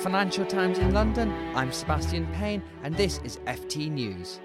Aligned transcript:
Financial 0.00 0.46
Times 0.46 0.78
in 0.78 0.94
London, 0.94 1.30
I'm 1.54 1.70
Sebastian 1.70 2.26
Payne 2.28 2.62
and 2.82 2.96
this 2.96 3.20
is 3.22 3.36
FT 3.40 3.90
News. 3.90 4.40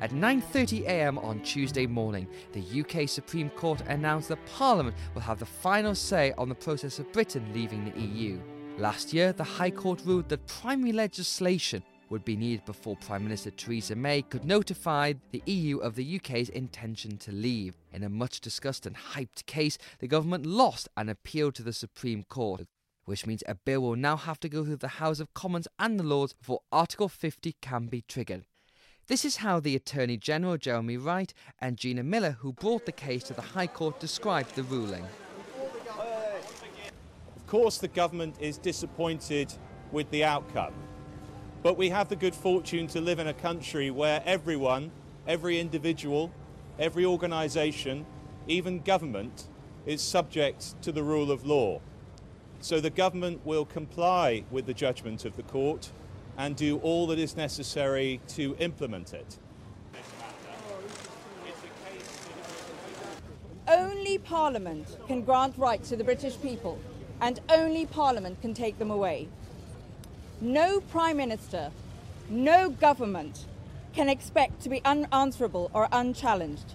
At 0.00 0.12
9.30am 0.12 1.20
on 1.24 1.40
Tuesday 1.40 1.84
morning, 1.84 2.28
the 2.52 2.62
UK 2.80 3.08
Supreme 3.08 3.50
Court 3.50 3.82
announced 3.88 4.28
that 4.28 4.46
Parliament 4.46 4.94
will 5.14 5.22
have 5.22 5.40
the 5.40 5.46
final 5.46 5.96
say 5.96 6.32
on 6.38 6.48
the 6.48 6.54
process 6.54 7.00
of 7.00 7.12
Britain 7.12 7.44
leaving 7.52 7.90
the 7.90 8.00
EU. 8.00 8.40
Last 8.78 9.12
year, 9.12 9.32
the 9.32 9.42
High 9.42 9.72
Court 9.72 10.00
ruled 10.04 10.28
that 10.28 10.46
primary 10.46 10.92
legislation 10.92 11.82
would 12.08 12.24
be 12.24 12.36
needed 12.36 12.64
before 12.64 12.94
Prime 12.98 13.24
Minister 13.24 13.50
Theresa 13.50 13.96
May 13.96 14.22
could 14.22 14.44
notify 14.44 15.14
the 15.32 15.42
EU 15.46 15.78
of 15.78 15.96
the 15.96 16.16
UK's 16.16 16.50
intention 16.50 17.16
to 17.18 17.32
leave. 17.32 17.74
In 17.92 18.04
a 18.04 18.08
much 18.08 18.40
discussed 18.40 18.86
and 18.86 18.94
hyped 18.94 19.44
case, 19.46 19.76
the 19.98 20.06
government 20.06 20.46
lost 20.46 20.88
and 20.96 21.10
appealed 21.10 21.56
to 21.56 21.64
the 21.64 21.72
Supreme 21.72 22.22
Court, 22.22 22.60
which 23.06 23.26
means 23.26 23.42
a 23.46 23.54
bill 23.54 23.80
will 23.80 23.96
now 23.96 24.16
have 24.16 24.38
to 24.40 24.48
go 24.48 24.64
through 24.64 24.76
the 24.76 24.88
House 24.88 25.20
of 25.20 25.32
Commons 25.32 25.68
and 25.78 25.98
the 25.98 26.04
Lords 26.04 26.34
before 26.34 26.60
Article 26.70 27.08
50 27.08 27.56
can 27.62 27.86
be 27.86 28.02
triggered. 28.02 28.44
This 29.06 29.24
is 29.24 29.36
how 29.36 29.60
the 29.60 29.76
Attorney 29.76 30.16
General 30.16 30.58
Jeremy 30.58 30.96
Wright 30.96 31.32
and 31.60 31.76
Gina 31.76 32.02
Miller, 32.02 32.32
who 32.40 32.52
brought 32.52 32.84
the 32.84 32.92
case 32.92 33.22
to 33.24 33.34
the 33.34 33.40
High 33.40 33.68
Court, 33.68 34.00
described 34.00 34.56
the 34.56 34.64
ruling. 34.64 35.06
Of 37.36 37.46
course, 37.46 37.78
the 37.78 37.86
government 37.86 38.34
is 38.40 38.58
disappointed 38.58 39.54
with 39.92 40.10
the 40.10 40.24
outcome, 40.24 40.74
but 41.62 41.78
we 41.78 41.88
have 41.90 42.08
the 42.08 42.16
good 42.16 42.34
fortune 42.34 42.88
to 42.88 43.00
live 43.00 43.20
in 43.20 43.28
a 43.28 43.34
country 43.34 43.92
where 43.92 44.20
everyone, 44.26 44.90
every 45.28 45.60
individual, 45.60 46.32
every 46.80 47.04
organisation, 47.04 48.04
even 48.48 48.80
government, 48.80 49.46
is 49.86 50.02
subject 50.02 50.74
to 50.82 50.90
the 50.90 51.04
rule 51.04 51.30
of 51.30 51.46
law. 51.46 51.80
So 52.60 52.80
the 52.80 52.90
government 52.90 53.44
will 53.44 53.64
comply 53.64 54.44
with 54.50 54.66
the 54.66 54.74
judgment 54.74 55.24
of 55.24 55.36
the 55.36 55.42
court 55.42 55.90
and 56.36 56.56
do 56.56 56.78
all 56.78 57.06
that 57.08 57.18
is 57.18 57.36
necessary 57.36 58.20
to 58.28 58.56
implement 58.58 59.14
it. 59.14 59.38
Only 63.68 64.18
Parliament 64.18 64.96
can 65.08 65.22
grant 65.22 65.58
rights 65.58 65.88
to 65.88 65.96
the 65.96 66.04
British 66.04 66.40
people, 66.40 66.78
and 67.20 67.40
only 67.48 67.84
Parliament 67.84 68.40
can 68.40 68.54
take 68.54 68.78
them 68.78 68.90
away. 68.90 69.28
No 70.40 70.80
Prime 70.80 71.16
Minister, 71.16 71.72
no 72.28 72.68
government 72.68 73.46
can 73.94 74.08
expect 74.08 74.60
to 74.62 74.68
be 74.68 74.82
unanswerable 74.84 75.70
or 75.72 75.88
unchallenged. 75.90 76.74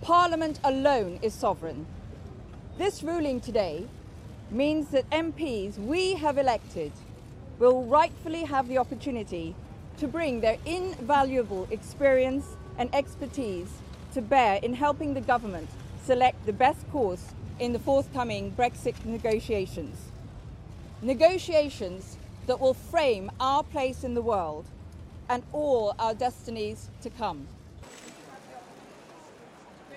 Parliament 0.00 0.60
alone 0.64 1.18
is 1.22 1.32
sovereign. 1.32 1.86
This 2.76 3.02
ruling 3.02 3.40
today 3.40 3.86
means 4.50 4.88
that 4.88 5.08
MPs 5.10 5.78
we 5.78 6.14
have 6.14 6.38
elected 6.38 6.92
will 7.58 7.84
rightfully 7.84 8.44
have 8.44 8.68
the 8.68 8.78
opportunity 8.78 9.54
to 9.98 10.08
bring 10.08 10.40
their 10.40 10.56
invaluable 10.64 11.66
experience 11.70 12.56
and 12.78 12.94
expertise 12.94 13.68
to 14.14 14.22
bear 14.22 14.60
in 14.62 14.74
helping 14.74 15.14
the 15.14 15.20
government 15.20 15.68
select 16.04 16.46
the 16.46 16.52
best 16.52 16.88
course 16.90 17.34
in 17.58 17.72
the 17.72 17.78
forthcoming 17.78 18.52
Brexit 18.56 18.94
negotiations. 19.04 19.98
Negotiations 21.02 22.16
that 22.46 22.60
will 22.60 22.74
frame 22.74 23.30
our 23.40 23.62
place 23.62 24.04
in 24.04 24.14
the 24.14 24.22
world 24.22 24.64
and 25.28 25.42
all 25.52 25.94
our 25.98 26.14
destinies 26.14 26.88
to 27.02 27.10
come. 27.10 27.46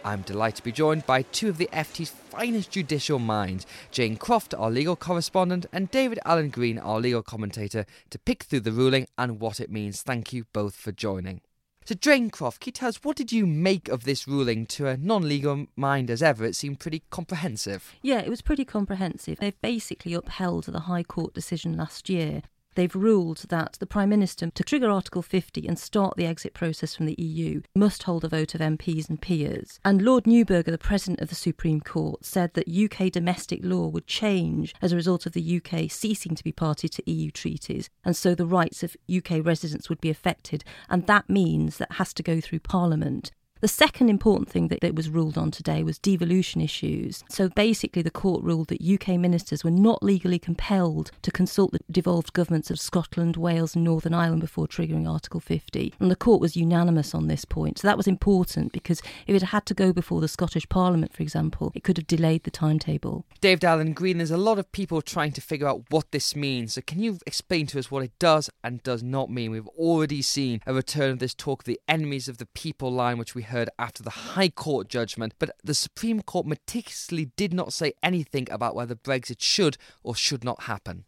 I'm 0.03 0.21
delighted 0.21 0.57
to 0.57 0.63
be 0.63 0.71
joined 0.71 1.05
by 1.05 1.21
two 1.23 1.49
of 1.49 1.57
the 1.57 1.69
FT's 1.71 2.09
finest 2.09 2.71
judicial 2.71 3.19
minds, 3.19 3.66
Jane 3.91 4.17
Croft, 4.17 4.53
our 4.53 4.71
legal 4.71 4.95
correspondent, 4.95 5.66
and 5.71 5.91
David 5.91 6.19
Allen 6.25 6.49
Green, 6.49 6.80
our 6.80 6.99
legal 6.99 7.21
commentator, 7.21 7.85
to 8.09 8.19
pick 8.19 8.44
through 8.44 8.61
the 8.61 8.72
ruling 8.72 9.07
and 9.17 9.39
what 9.39 9.59
it 9.59 9.72
means. 9.72 10.01
Thank 10.01 10.34
you 10.34 10.45
both 10.53 10.75
for 10.75 10.91
joining. 10.91 11.41
So, 11.85 11.95
Jane 11.95 12.29
Croft, 12.29 12.62
can 12.62 12.69
you 12.69 12.73
tell 12.73 12.89
us 12.89 13.03
what 13.03 13.17
did 13.17 13.31
you 13.31 13.47
make 13.47 13.89
of 13.89 14.03
this 14.03 14.28
ruling 14.28 14.66
to 14.67 14.88
a 14.88 14.97
non-legal 14.97 15.66
mind 15.75 16.12
as 16.12 16.22
ever? 16.22 16.45
It 16.45 16.56
seemed 16.56 16.79
pretty 16.79 17.03
comprehensive. 17.09 17.95
Yeah, 18.01 18.19
it 18.19 18.29
was 18.29 18.41
pretty 18.41 18.66
comprehensive. 18.66 19.39
They've 19.39 19.62
basically 19.62 20.13
upheld 20.13 20.66
the 20.66 20.81
High 20.81 21.03
Court 21.03 21.33
decision 21.33 21.78
last 21.78 22.07
year 22.07 22.44
They've 22.75 22.95
ruled 22.95 23.45
that 23.49 23.77
the 23.79 23.85
Prime 23.85 24.09
Minister, 24.09 24.49
to 24.49 24.63
trigger 24.63 24.89
Article 24.89 25.21
50 25.21 25.67
and 25.67 25.77
start 25.77 26.15
the 26.15 26.25
exit 26.25 26.53
process 26.53 26.95
from 26.95 27.05
the 27.05 27.21
EU, 27.21 27.61
must 27.75 28.03
hold 28.03 28.23
a 28.23 28.29
vote 28.29 28.55
of 28.55 28.61
MPs 28.61 29.09
and 29.09 29.21
peers. 29.21 29.79
And 29.83 30.01
Lord 30.01 30.23
Neuberger, 30.23 30.71
the 30.71 30.77
President 30.77 31.19
of 31.19 31.29
the 31.29 31.35
Supreme 31.35 31.81
Court, 31.81 32.25
said 32.25 32.53
that 32.53 32.69
UK 32.69 33.11
domestic 33.11 33.59
law 33.63 33.87
would 33.87 34.07
change 34.07 34.73
as 34.81 34.91
a 34.91 34.95
result 34.95 35.25
of 35.25 35.33
the 35.33 35.61
UK 35.61 35.91
ceasing 35.91 36.35
to 36.35 36.43
be 36.43 36.51
party 36.51 36.87
to 36.87 37.11
EU 37.11 37.29
treaties, 37.31 37.89
and 38.05 38.15
so 38.15 38.33
the 38.33 38.45
rights 38.45 38.83
of 38.83 38.95
UK 39.13 39.45
residents 39.45 39.89
would 39.89 40.01
be 40.01 40.09
affected. 40.09 40.63
And 40.89 41.07
that 41.07 41.29
means 41.29 41.77
that 41.77 41.93
has 41.93 42.13
to 42.13 42.23
go 42.23 42.39
through 42.39 42.59
Parliament. 42.59 43.31
The 43.61 43.67
second 43.67 44.09
important 44.09 44.49
thing 44.49 44.69
that, 44.69 44.81
that 44.81 44.95
was 44.95 45.07
ruled 45.07 45.38
on 45.38 45.51
today 45.51 45.83
was 45.83 45.99
devolution 45.99 46.61
issues. 46.61 47.23
So 47.29 47.47
basically, 47.47 48.01
the 48.01 48.09
court 48.09 48.44
ruled 48.44 48.69
that 48.69 48.81
UK 48.81 49.19
ministers 49.19 49.63
were 49.63 49.69
not 49.69 50.01
legally 50.01 50.39
compelled 50.39 51.11
to 51.22 51.29
consult 51.29 51.71
the 51.71 51.79
devolved 51.91 52.33
governments 52.33 52.71
of 52.71 52.79
Scotland, 52.79 53.38
Wales, 53.38 53.75
and 53.75 53.83
Northern 53.83 54.16
Ireland 54.16 54.41
before 54.41 54.66
triggering 54.66 55.07
Article 55.07 55.39
50. 55.39 55.94
And 56.00 56.09
the 56.09 56.16
court 56.16 56.41
was 56.41 56.57
unanimous 56.57 57.13
on 57.13 57.27
this 57.27 57.45
point. 57.45 57.77
So 57.77 57.88
that 57.88 57.97
was 57.97 58.07
important 58.07 58.71
because 58.71 59.00
if 59.27 59.35
it 59.35 59.44
had 59.44 59.67
to 59.67 59.75
go 59.75 59.94
before 59.94 60.21
the 60.21 60.27
Scottish 60.27 60.67
Parliament, 60.67 61.13
for 61.13 61.21
example, 61.21 61.71
it 61.75 61.83
could 61.83 61.97
have 61.97 62.07
delayed 62.07 62.45
the 62.45 62.50
timetable. 62.50 63.25
Dave 63.41 63.63
Allen 63.63 63.94
Green, 63.94 64.17
there's 64.17 64.31
a 64.31 64.38
lot 64.38 64.57
of 64.57 64.71
people 64.71 65.03
trying 65.03 65.33
to 65.33 65.41
figure 65.41 65.67
out 65.67 65.83
what 65.91 66.09
this 66.11 66.35
means. 66.35 66.73
So 66.73 66.81
can 66.81 67.00
you 67.00 67.19
explain 67.27 67.67
to 67.67 67.77
us 67.77 67.91
what 67.91 68.01
it 68.01 68.17
does 68.17 68.50
and 68.63 68.81
does 68.81 69.03
not 69.03 69.29
mean? 69.29 69.51
We've 69.51 69.67
already 69.67 70.23
seen 70.23 70.61
a 70.66 70.73
return 70.73 71.11
of 71.11 71.19
this 71.19 71.35
talk 71.35 71.61
of 71.61 71.66
the 71.66 71.79
enemies 71.88 72.27
of 72.27 72.39
the 72.39 72.47
people 72.47 72.91
line, 72.91 73.19
which 73.19 73.35
we 73.35 73.50
heard 73.51 73.69
after 73.78 74.01
the 74.01 74.09
High 74.09 74.50
Court 74.50 74.89
judgment, 74.89 75.34
but 75.38 75.51
the 75.63 75.73
Supreme 75.73 76.22
Court 76.22 76.45
meticulously 76.45 77.25
did 77.35 77.53
not 77.53 77.72
say 77.72 77.94
anything 78.01 78.47
about 78.50 78.75
whether 78.75 78.95
Brexit 78.95 79.41
should 79.41 79.78
or 80.03 80.16
should 80.16 80.44
not 80.44 80.63
happen. 80.63 81.06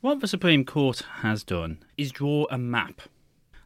What 0.00 0.20
the 0.20 0.28
Supreme 0.28 0.64
Court 0.64 1.02
has 1.22 1.42
done 1.42 1.78
is 1.96 2.12
draw 2.12 2.46
a 2.50 2.58
map, 2.58 3.00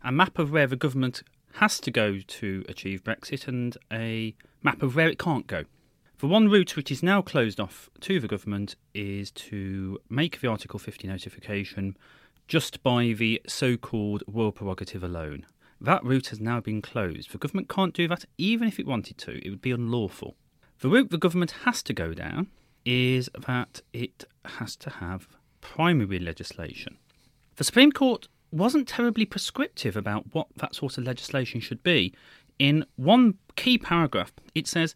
a 0.04 0.12
map 0.12 0.38
of 0.38 0.52
where 0.52 0.68
the 0.68 0.76
government 0.76 1.22
has 1.54 1.80
to 1.80 1.90
go 1.90 2.20
to 2.24 2.64
achieve 2.68 3.02
Brexit 3.02 3.48
and 3.48 3.76
a 3.92 4.36
map 4.62 4.82
of 4.82 4.94
where 4.94 5.08
it 5.08 5.18
can't 5.18 5.46
go. 5.46 5.64
The 6.18 6.26
one 6.26 6.48
route 6.48 6.76
which 6.76 6.90
is 6.90 7.02
now 7.02 7.22
closed 7.22 7.60
off 7.60 7.88
to 8.00 8.20
the 8.20 8.28
government 8.28 8.76
is 8.94 9.30
to 9.32 9.98
make 10.08 10.40
the 10.40 10.48
Article 10.48 10.78
50 10.78 11.08
notification 11.08 11.96
just 12.46 12.82
by 12.82 13.12
the 13.12 13.40
so 13.46 13.76
called 13.76 14.24
royal 14.26 14.52
prerogative 14.52 15.04
alone. 15.04 15.46
That 15.80 16.04
route 16.04 16.28
has 16.28 16.40
now 16.40 16.60
been 16.60 16.82
closed. 16.82 17.30
The 17.30 17.38
government 17.38 17.68
can't 17.68 17.94
do 17.94 18.08
that 18.08 18.24
even 18.36 18.66
if 18.66 18.78
it 18.78 18.86
wanted 18.86 19.18
to, 19.18 19.44
it 19.46 19.50
would 19.50 19.62
be 19.62 19.70
unlawful. 19.70 20.36
The 20.80 20.88
route 20.88 21.10
the 21.10 21.18
government 21.18 21.52
has 21.64 21.82
to 21.84 21.92
go 21.92 22.14
down 22.14 22.48
is 22.84 23.28
that 23.46 23.82
it 23.92 24.24
has 24.44 24.76
to 24.76 24.90
have 24.90 25.28
primary 25.60 26.18
legislation. 26.18 26.96
The 27.56 27.64
Supreme 27.64 27.92
Court 27.92 28.28
wasn't 28.50 28.88
terribly 28.88 29.24
prescriptive 29.24 29.96
about 29.96 30.32
what 30.32 30.46
that 30.56 30.74
sort 30.74 30.98
of 30.98 31.04
legislation 31.04 31.60
should 31.60 31.82
be. 31.82 32.14
In 32.58 32.84
one 32.96 33.34
key 33.56 33.78
paragraph, 33.78 34.32
it 34.54 34.66
says 34.66 34.94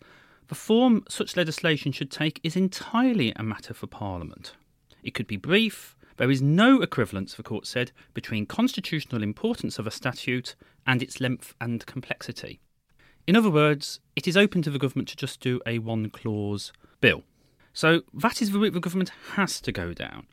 the 0.49 0.55
form 0.55 1.05
such 1.09 1.37
legislation 1.37 1.93
should 1.93 2.11
take 2.11 2.41
is 2.43 2.57
entirely 2.57 3.33
a 3.37 3.43
matter 3.43 3.75
for 3.75 3.87
Parliament. 3.87 4.55
It 5.03 5.15
could 5.15 5.27
be 5.27 5.37
brief, 5.37 5.97
there 6.17 6.31
is 6.31 6.43
no 6.43 6.83
equivalence, 6.83 7.35
the 7.35 7.43
court 7.43 7.67
said, 7.67 7.93
between 8.15 8.47
constitutional 8.47 9.23
importance 9.23 9.79
of 9.79 9.87
a 9.87 9.91
statute 9.91 10.55
and 10.87 11.03
its 11.03 11.21
length 11.21 11.55
and 11.61 11.85
complexity. 11.87 12.61
In 13.27 13.37
other 13.37 13.51
words, 13.51 14.01
it 14.17 14.27
is 14.27 14.37
open 14.37 14.63
to 14.63 14.71
the 14.71 14.79
government 14.79 15.09
to 15.09 15.17
just 15.17 15.41
do 15.41 15.61
a 15.67 15.79
one 15.79 16.11
clause 16.11 16.73
bill. 17.01 17.23
So 17.73 18.03
that 18.13 18.43
is 18.43 18.51
the 18.51 18.59
route 18.59 18.75
the 18.75 18.81
government 18.81 19.13
has 19.35 19.61
to 19.61 19.73
go 19.73 19.93
down. 19.93 20.27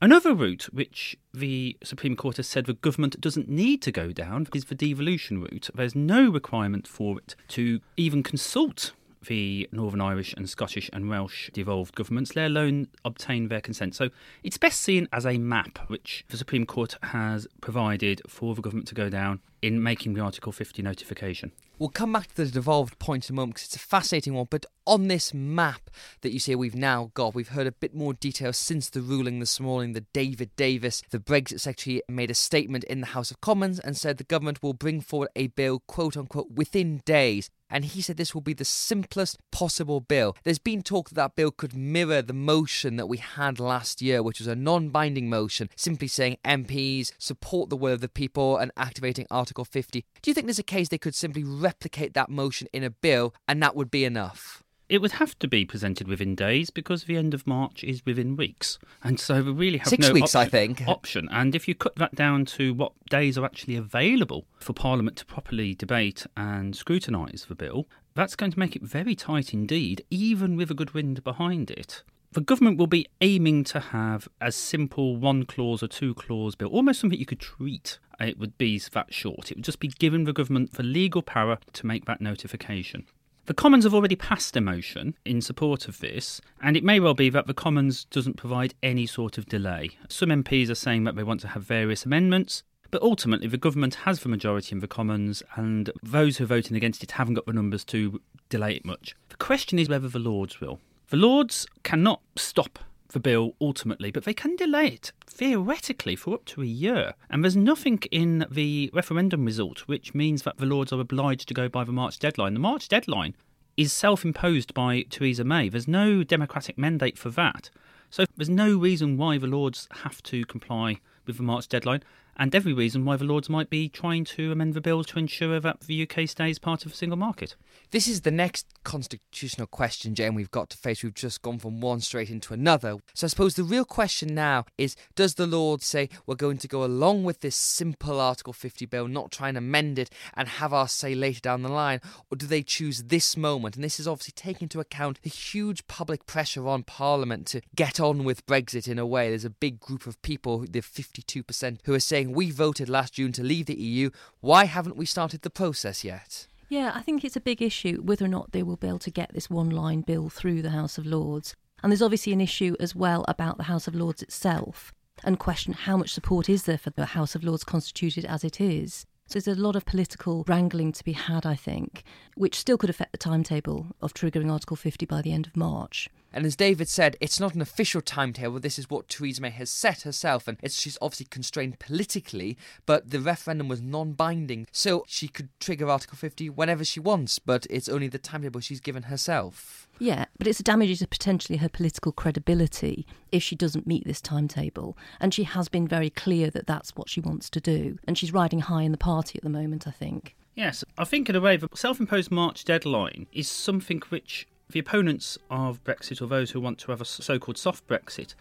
Another 0.00 0.32
route 0.32 0.68
which 0.72 1.16
the 1.34 1.76
Supreme 1.82 2.14
Court 2.14 2.36
has 2.36 2.46
said 2.46 2.66
the 2.66 2.74
government 2.74 3.20
doesn't 3.20 3.48
need 3.48 3.82
to 3.82 3.90
go 3.90 4.12
down 4.12 4.46
is 4.54 4.66
the 4.66 4.76
devolution 4.76 5.40
route. 5.40 5.70
There's 5.74 5.96
no 5.96 6.30
requirement 6.30 6.86
for 6.86 7.18
it 7.18 7.34
to 7.48 7.80
even 7.96 8.22
consult 8.22 8.92
the 9.26 9.68
Northern 9.72 10.00
Irish 10.00 10.32
and 10.34 10.48
Scottish 10.48 10.88
and 10.92 11.08
Welsh 11.08 11.50
devolved 11.52 11.94
governments, 11.94 12.36
let 12.36 12.46
alone 12.46 12.88
obtain 13.04 13.48
their 13.48 13.60
consent. 13.60 13.94
So 13.94 14.10
it's 14.42 14.58
best 14.58 14.80
seen 14.80 15.08
as 15.12 15.26
a 15.26 15.38
map 15.38 15.78
which 15.88 16.24
the 16.28 16.36
Supreme 16.36 16.66
Court 16.66 16.96
has 17.02 17.46
provided 17.60 18.22
for 18.26 18.54
the 18.54 18.62
government 18.62 18.88
to 18.88 18.94
go 18.94 19.08
down 19.08 19.40
in 19.62 19.82
making 19.82 20.14
the 20.14 20.20
Article 20.20 20.52
50 20.52 20.82
notification. 20.82 21.52
We'll 21.78 21.90
come 21.90 22.12
back 22.12 22.28
to 22.28 22.44
the 22.44 22.50
devolved 22.50 22.98
point 22.98 23.28
in 23.28 23.34
a 23.34 23.36
moment 23.36 23.54
because 23.54 23.66
it's 23.66 23.76
a 23.76 23.80
fascinating 23.80 24.34
one. 24.34 24.48
But 24.50 24.66
on 24.84 25.06
this 25.06 25.32
map 25.32 25.90
that 26.22 26.32
you 26.32 26.40
see 26.40 26.56
we've 26.56 26.74
now 26.74 27.12
got, 27.14 27.34
we've 27.34 27.48
heard 27.48 27.68
a 27.68 27.72
bit 27.72 27.94
more 27.94 28.14
detail 28.14 28.52
since 28.52 28.90
the 28.90 29.00
ruling 29.00 29.38
this 29.38 29.60
morning. 29.60 29.92
The 29.92 30.04
David 30.12 30.50
Davis, 30.56 31.02
the 31.10 31.20
Brexit 31.20 31.60
Secretary, 31.60 32.02
made 32.08 32.32
a 32.32 32.34
statement 32.34 32.82
in 32.84 33.00
the 33.00 33.08
House 33.08 33.30
of 33.30 33.40
Commons 33.40 33.78
and 33.78 33.96
said 33.96 34.18
the 34.18 34.24
government 34.24 34.60
will 34.62 34.74
bring 34.74 35.00
forward 35.00 35.28
a 35.36 35.48
bill, 35.48 35.80
quote 35.86 36.16
unquote, 36.16 36.50
within 36.50 37.00
days 37.04 37.48
and 37.70 37.84
he 37.84 38.00
said 38.00 38.16
this 38.16 38.34
will 38.34 38.40
be 38.40 38.54
the 38.54 38.64
simplest 38.64 39.38
possible 39.50 40.00
bill. 40.00 40.36
There's 40.44 40.58
been 40.58 40.82
talk 40.82 41.10
that 41.10 41.14
that 41.16 41.36
bill 41.36 41.50
could 41.50 41.74
mirror 41.74 42.22
the 42.22 42.32
motion 42.32 42.96
that 42.96 43.06
we 43.06 43.18
had 43.18 43.60
last 43.60 44.00
year, 44.00 44.22
which 44.22 44.38
was 44.38 44.46
a 44.46 44.56
non 44.56 44.88
binding 44.88 45.28
motion, 45.28 45.68
simply 45.76 46.08
saying 46.08 46.38
MPs 46.44 47.12
support 47.18 47.68
the 47.68 47.76
will 47.76 47.94
of 47.94 48.00
the 48.00 48.08
people 48.08 48.56
and 48.56 48.70
activating 48.76 49.26
Article 49.30 49.47
50. 49.64 50.04
Do 50.22 50.30
you 50.30 50.34
think 50.34 50.46
there's 50.46 50.58
a 50.58 50.62
case 50.62 50.88
they 50.88 50.98
could 50.98 51.14
simply 51.14 51.44
replicate 51.44 52.14
that 52.14 52.28
motion 52.28 52.68
in 52.72 52.84
a 52.84 52.90
bill 52.90 53.34
and 53.46 53.62
that 53.62 53.76
would 53.76 53.90
be 53.90 54.04
enough? 54.04 54.62
It 54.88 55.02
would 55.02 55.12
have 55.12 55.38
to 55.40 55.48
be 55.48 55.66
presented 55.66 56.08
within 56.08 56.34
days 56.34 56.70
because 56.70 57.04
the 57.04 57.18
end 57.18 57.34
of 57.34 57.46
March 57.46 57.84
is 57.84 58.00
within 58.06 58.36
weeks, 58.36 58.78
and 59.04 59.20
so 59.20 59.42
we 59.42 59.50
really 59.50 59.78
have 59.78 59.88
six 59.88 60.06
no 60.06 60.14
weeks, 60.14 60.34
option, 60.34 60.40
I 60.40 60.48
think. 60.48 60.82
Option, 60.88 61.28
and 61.30 61.54
if 61.54 61.68
you 61.68 61.74
cut 61.74 61.94
that 61.96 62.14
down 62.14 62.46
to 62.46 62.72
what 62.72 62.92
days 63.10 63.36
are 63.36 63.44
actually 63.44 63.76
available 63.76 64.46
for 64.58 64.72
Parliament 64.72 65.18
to 65.18 65.26
properly 65.26 65.74
debate 65.74 66.26
and 66.38 66.74
scrutinise 66.74 67.44
the 67.44 67.54
bill, 67.54 67.86
that's 68.14 68.34
going 68.34 68.50
to 68.50 68.58
make 68.58 68.76
it 68.76 68.82
very 68.82 69.14
tight 69.14 69.52
indeed, 69.52 70.06
even 70.08 70.56
with 70.56 70.70
a 70.70 70.74
good 70.74 70.94
wind 70.94 71.22
behind 71.22 71.70
it. 71.70 72.02
The 72.32 72.40
government 72.40 72.78
will 72.78 72.86
be 72.86 73.06
aiming 73.20 73.64
to 73.64 73.80
have 73.80 74.26
a 74.40 74.52
simple 74.52 75.16
one 75.16 75.44
clause 75.44 75.82
or 75.82 75.88
two 75.88 76.14
clause 76.14 76.54
bill, 76.54 76.68
almost 76.68 77.00
something 77.00 77.18
you 77.18 77.26
could 77.26 77.40
treat. 77.40 77.98
It 78.20 78.38
would 78.38 78.58
be 78.58 78.78
that 78.78 79.14
short. 79.14 79.50
It 79.50 79.58
would 79.58 79.64
just 79.64 79.80
be 79.80 79.88
giving 79.88 80.24
the 80.24 80.32
government 80.32 80.74
the 80.74 80.82
legal 80.82 81.22
power 81.22 81.58
to 81.72 81.86
make 81.86 82.04
that 82.06 82.20
notification. 82.20 83.06
The 83.46 83.54
Commons 83.54 83.84
have 83.84 83.94
already 83.94 84.16
passed 84.16 84.56
a 84.56 84.60
motion 84.60 85.14
in 85.24 85.40
support 85.40 85.88
of 85.88 86.00
this, 86.00 86.40
and 86.60 86.76
it 86.76 86.84
may 86.84 87.00
well 87.00 87.14
be 87.14 87.30
that 87.30 87.46
the 87.46 87.54
Commons 87.54 88.04
doesn't 88.04 88.36
provide 88.36 88.74
any 88.82 89.06
sort 89.06 89.38
of 89.38 89.46
delay. 89.46 89.90
Some 90.08 90.28
MPs 90.28 90.68
are 90.68 90.74
saying 90.74 91.04
that 91.04 91.16
they 91.16 91.22
want 91.22 91.40
to 91.40 91.48
have 91.48 91.62
various 91.62 92.04
amendments, 92.04 92.62
but 92.90 93.00
ultimately 93.00 93.48
the 93.48 93.56
government 93.56 93.94
has 93.94 94.20
the 94.20 94.28
majority 94.28 94.74
in 94.74 94.80
the 94.80 94.86
Commons, 94.86 95.42
and 95.54 95.90
those 96.02 96.36
who 96.36 96.44
are 96.44 96.48
voting 96.48 96.76
against 96.76 97.02
it 97.02 97.12
haven't 97.12 97.34
got 97.34 97.46
the 97.46 97.54
numbers 97.54 97.84
to 97.86 98.20
delay 98.50 98.74
it 98.74 98.84
much. 98.84 99.16
The 99.30 99.36
question 99.36 99.78
is 99.78 99.88
whether 99.88 100.08
the 100.08 100.18
Lords 100.18 100.60
will. 100.60 100.78
The 101.08 101.16
Lords 101.16 101.66
cannot 101.84 102.20
stop 102.36 102.78
the 103.08 103.20
bill 103.20 103.54
ultimately, 103.60 104.10
but 104.10 104.24
they 104.24 104.34
can 104.34 104.56
delay 104.56 104.86
it 104.86 105.12
theoretically 105.26 106.16
for 106.16 106.34
up 106.34 106.44
to 106.46 106.62
a 106.62 106.66
year. 106.66 107.14
And 107.30 107.42
there's 107.42 107.56
nothing 107.56 108.00
in 108.10 108.46
the 108.50 108.90
referendum 108.92 109.44
result 109.44 109.80
which 109.80 110.14
means 110.14 110.42
that 110.42 110.58
the 110.58 110.66
Lords 110.66 110.92
are 110.92 111.00
obliged 111.00 111.48
to 111.48 111.54
go 111.54 111.68
by 111.68 111.84
the 111.84 111.92
March 111.92 112.18
deadline. 112.18 112.54
The 112.54 112.60
March 112.60 112.88
deadline 112.88 113.34
is 113.76 113.92
self 113.92 114.24
imposed 114.24 114.74
by 114.74 115.02
Theresa 115.08 115.44
May. 115.44 115.68
There's 115.68 115.88
no 115.88 116.22
democratic 116.22 116.76
mandate 116.76 117.16
for 117.16 117.30
that. 117.30 117.70
So 118.10 118.24
there's 118.36 118.48
no 118.48 118.76
reason 118.76 119.16
why 119.16 119.38
the 119.38 119.46
Lords 119.46 119.88
have 120.02 120.22
to 120.24 120.44
comply 120.46 120.98
with 121.26 121.36
the 121.36 121.42
March 121.42 121.68
deadline 121.68 122.02
and 122.38 122.54
every 122.54 122.72
reason 122.72 123.04
why 123.04 123.16
the 123.16 123.24
Lords 123.24 123.48
might 123.48 123.68
be 123.68 123.88
trying 123.88 124.24
to 124.24 124.52
amend 124.52 124.74
the 124.74 124.80
bill 124.80 125.02
to 125.04 125.18
ensure 125.18 125.58
that 125.60 125.80
the 125.80 126.02
UK 126.02 126.28
stays 126.28 126.58
part 126.58 126.84
of 126.84 126.92
the 126.92 126.96
single 126.96 127.18
market. 127.18 127.56
This 127.90 128.06
is 128.06 128.20
the 128.20 128.30
next 128.30 128.66
constitutional 128.84 129.66
question, 129.66 130.14
Jane, 130.14 130.34
we've 130.34 130.50
got 130.50 130.70
to 130.70 130.76
face. 130.76 131.02
We've 131.02 131.14
just 131.14 131.42
gone 131.42 131.58
from 131.58 131.80
one 131.80 132.00
straight 132.00 132.30
into 132.30 132.54
another. 132.54 132.98
So 133.14 133.26
I 133.26 133.28
suppose 133.28 133.54
the 133.54 133.64
real 133.64 133.84
question 133.84 134.34
now 134.34 134.66
is 134.76 134.94
does 135.14 135.34
the 135.34 135.46
Lord 135.46 135.82
say 135.82 136.08
we're 136.26 136.36
going 136.36 136.58
to 136.58 136.68
go 136.68 136.84
along 136.84 137.24
with 137.24 137.40
this 137.40 137.56
simple 137.56 138.20
Article 138.20 138.52
50 138.52 138.86
bill, 138.86 139.08
not 139.08 139.32
try 139.32 139.48
and 139.48 139.58
amend 139.58 139.98
it 139.98 140.10
and 140.34 140.48
have 140.48 140.72
our 140.72 140.88
say 140.88 141.14
later 141.14 141.40
down 141.40 141.62
the 141.62 141.68
line? 141.68 142.00
Or 142.30 142.36
do 142.36 142.46
they 142.46 142.62
choose 142.62 143.04
this 143.04 143.36
moment? 143.36 143.74
And 143.74 143.82
this 143.82 143.98
is 143.98 144.06
obviously 144.06 144.32
taking 144.36 144.66
into 144.66 144.80
account 144.80 145.20
the 145.22 145.30
huge 145.30 145.86
public 145.86 146.26
pressure 146.26 146.68
on 146.68 146.82
Parliament 146.82 147.46
to 147.48 147.62
get 147.74 147.98
on 147.98 148.24
with 148.24 148.46
Brexit 148.46 148.86
in 148.86 148.98
a 148.98 149.06
way. 149.06 149.28
There's 149.28 149.44
a 149.44 149.50
big 149.50 149.80
group 149.80 150.06
of 150.06 150.20
people, 150.22 150.60
the 150.60 150.80
52%, 150.80 151.78
who 151.84 151.94
are 151.94 152.00
saying 152.00 152.27
saying 152.28 152.36
we 152.36 152.50
voted 152.50 152.88
last 152.88 153.14
June 153.14 153.32
to 153.32 153.42
leave 153.42 153.66
the 153.66 153.80
EU. 153.80 154.10
Why 154.40 154.66
haven't 154.66 154.96
we 154.96 155.06
started 155.06 155.42
the 155.42 155.50
process 155.50 156.04
yet? 156.04 156.46
Yeah, 156.68 156.92
I 156.94 157.00
think 157.00 157.24
it's 157.24 157.36
a 157.36 157.40
big 157.40 157.62
issue 157.62 158.02
whether 158.02 158.24
or 158.24 158.28
not 158.28 158.52
they 158.52 158.62
will 158.62 158.76
be 158.76 158.88
able 158.88 158.98
to 159.00 159.10
get 159.10 159.32
this 159.32 159.48
one 159.48 159.70
line 159.70 160.02
bill 160.02 160.28
through 160.28 160.62
the 160.62 160.70
House 160.70 160.98
of 160.98 161.06
Lords. 161.06 161.54
And 161.82 161.90
there's 161.90 162.02
obviously 162.02 162.32
an 162.32 162.40
issue 162.40 162.76
as 162.78 162.94
well 162.94 163.24
about 163.28 163.56
the 163.56 163.64
House 163.64 163.88
of 163.88 163.94
Lords 163.94 164.22
itself 164.22 164.92
and 165.24 165.38
question 165.38 165.72
how 165.72 165.96
much 165.96 166.12
support 166.12 166.48
is 166.48 166.64
there 166.64 166.78
for 166.78 166.90
the 166.90 167.06
House 167.06 167.34
of 167.34 167.42
Lords 167.42 167.64
constituted 167.64 168.24
as 168.24 168.44
it 168.44 168.60
is. 168.60 169.06
So 169.26 169.38
there's 169.38 169.58
a 169.58 169.60
lot 169.60 169.76
of 169.76 169.84
political 169.84 170.44
wrangling 170.46 170.92
to 170.92 171.04
be 171.04 171.12
had, 171.12 171.44
I 171.44 171.54
think, 171.54 172.02
which 172.34 172.58
still 172.58 172.78
could 172.78 172.90
affect 172.90 173.12
the 173.12 173.18
timetable 173.18 173.86
of 174.00 174.14
triggering 174.14 174.50
Article 174.50 174.76
50 174.76 175.06
by 175.06 175.22
the 175.22 175.32
end 175.32 175.46
of 175.46 175.56
March. 175.56 176.08
And 176.32 176.44
as 176.44 176.56
David 176.56 176.88
said, 176.88 177.16
it's 177.20 177.40
not 177.40 177.54
an 177.54 177.60
official 177.60 178.00
timetable. 178.00 178.60
This 178.60 178.78
is 178.78 178.90
what 178.90 179.08
Theresa 179.08 179.40
May 179.40 179.50
has 179.50 179.70
set 179.70 180.02
herself, 180.02 180.46
and 180.46 180.58
she's 180.70 180.98
obviously 181.00 181.26
constrained 181.26 181.78
politically. 181.78 182.58
But 182.86 183.10
the 183.10 183.20
referendum 183.20 183.68
was 183.68 183.80
non-binding, 183.80 184.66
so 184.70 185.04
she 185.06 185.28
could 185.28 185.48
trigger 185.58 185.88
Article 185.88 186.18
50 186.18 186.50
whenever 186.50 186.84
she 186.84 187.00
wants. 187.00 187.38
But 187.38 187.66
it's 187.70 187.88
only 187.88 188.08
the 188.08 188.18
timetable 188.18 188.60
she's 188.60 188.80
given 188.80 189.04
herself. 189.04 189.88
Yeah, 189.98 190.26
but 190.38 190.46
it's 190.46 190.60
a 190.60 190.64
damage 190.64 190.98
to 190.98 191.08
potentially 191.08 191.58
her 191.58 191.68
political 191.68 192.12
credibility 192.12 193.06
if 193.32 193.42
she 193.42 193.56
doesn't 193.56 193.86
meet 193.86 194.06
this 194.06 194.20
timetable. 194.20 194.96
And 195.20 195.34
she 195.34 195.44
has 195.44 195.68
been 195.68 195.88
very 195.88 196.10
clear 196.10 196.50
that 196.50 196.66
that's 196.66 196.94
what 196.94 197.08
she 197.08 197.20
wants 197.20 197.50
to 197.50 197.60
do, 197.60 197.98
and 198.06 198.16
she's 198.16 198.32
riding 198.32 198.60
high 198.60 198.82
in 198.82 198.92
the 198.92 198.98
party 198.98 199.38
at 199.38 199.42
the 199.42 199.50
moment. 199.50 199.86
I 199.86 199.90
think. 199.90 200.34
Yes, 200.54 200.84
I 200.96 201.04
think 201.04 201.28
in 201.28 201.36
a 201.36 201.40
way 201.40 201.56
the 201.56 201.68
self-imposed 201.74 202.30
March 202.30 202.64
deadline 202.64 203.26
is 203.32 203.48
something 203.48 204.02
which 204.08 204.48
the 204.70 204.78
opponents 204.78 205.38
of 205.50 205.82
Brexit, 205.84 206.20
or 206.20 206.26
those 206.26 206.50
who 206.50 206.60
want 206.60 206.78
to 206.78 206.90
have 206.90 207.00
a 207.00 207.04
so 207.04 207.38
called 207.38 207.58
soft 207.58 207.86
Brexit, 207.86 208.34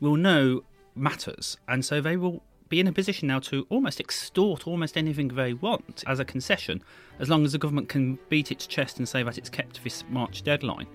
will 0.00 0.16
know 0.16 0.64
matters. 0.94 1.56
And 1.68 1.84
so 1.84 2.00
they 2.00 2.16
will 2.16 2.42
be 2.68 2.80
in 2.80 2.86
a 2.86 2.92
position 2.92 3.28
now 3.28 3.38
to 3.38 3.66
almost 3.68 4.00
extort 4.00 4.66
almost 4.66 4.96
anything 4.96 5.28
they 5.28 5.52
want 5.52 6.02
as 6.06 6.18
a 6.18 6.24
concession, 6.24 6.82
as 7.18 7.28
long 7.28 7.44
as 7.44 7.52
the 7.52 7.58
government 7.58 7.88
can 7.88 8.18
beat 8.28 8.50
its 8.50 8.66
chest 8.66 8.98
and 8.98 9.08
say 9.08 9.22
that 9.22 9.38
it's 9.38 9.50
kept 9.50 9.82
this 9.84 10.04
March 10.08 10.42
deadline. 10.42 10.86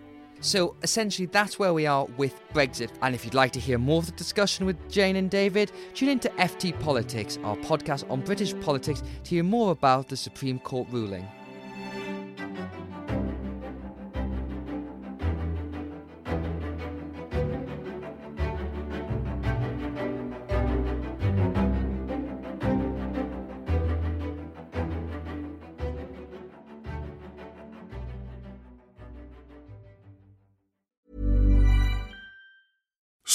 So 0.41 0.75
essentially, 0.83 1.25
that's 1.25 1.59
where 1.59 1.73
we 1.73 1.85
are 1.85 2.05
with 2.17 2.41
Brexit. 2.53 2.91
And 3.01 3.13
if 3.13 3.25
you'd 3.25 3.33
like 3.33 3.51
to 3.53 3.59
hear 3.59 3.77
more 3.77 3.99
of 3.99 4.05
the 4.05 4.13
discussion 4.13 4.65
with 4.65 4.89
Jane 4.89 5.17
and 5.17 5.29
David, 5.29 5.71
tune 5.93 6.09
in 6.09 6.19
to 6.21 6.29
FT 6.29 6.79
Politics, 6.79 7.37
our 7.43 7.57
podcast 7.57 8.09
on 8.09 8.21
British 8.21 8.57
politics, 8.61 9.03
to 9.25 9.29
hear 9.29 9.43
more 9.43 9.71
about 9.71 10.07
the 10.07 10.15
Supreme 10.15 10.59
Court 10.59 10.87
ruling. 10.91 11.27